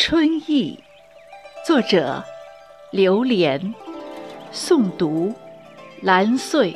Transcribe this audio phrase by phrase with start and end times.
[0.00, 0.78] 春意，
[1.66, 2.22] 作者：
[2.92, 3.74] 刘莲，
[4.52, 5.34] 诵读：
[6.02, 6.72] 蓝穗。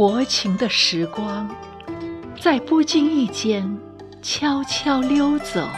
[0.00, 1.46] 薄情的时光，
[2.40, 3.78] 在不经意间
[4.22, 5.68] 悄悄溜走，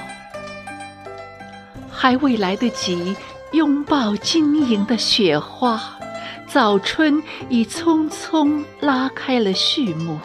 [1.91, 3.17] 还未来得及
[3.51, 5.99] 拥抱晶莹的雪花，
[6.47, 10.17] 早春已匆匆拉开了序幕。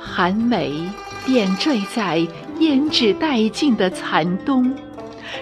[0.00, 0.90] 寒梅
[1.26, 2.26] 点缀在
[2.58, 4.74] 胭脂殆尽的残冬，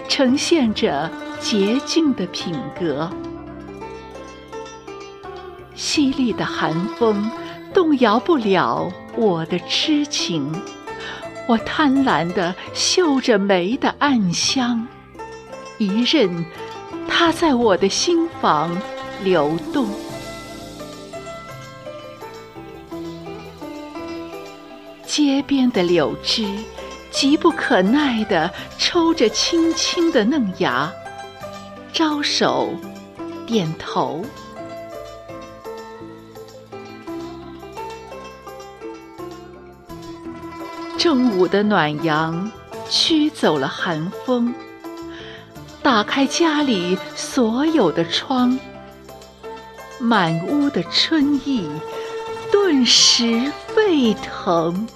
[0.09, 3.09] 呈现着洁净的品格。
[5.79, 7.31] 淅沥的寒风
[7.73, 10.53] 动摇不了我的痴情，
[11.47, 14.85] 我贪婪地嗅着梅的暗香，
[15.79, 16.45] 一任
[17.07, 18.77] 它在我的心房
[19.23, 19.87] 流动。
[25.07, 26.45] 街边的柳枝
[27.13, 30.93] 急不可耐地抽着青青的嫩芽，
[31.93, 32.75] 招手
[33.47, 34.25] 点头。
[40.99, 42.51] 正午的暖阳
[42.91, 44.53] 驱走了寒风，
[45.81, 48.59] 打开家里所有的窗，
[50.01, 51.71] 满屋的春意
[52.51, 54.89] 顿时沸腾。